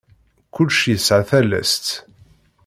Kullec 0.55 0.79
yesɛa 0.87 1.21
talast. 1.29 1.85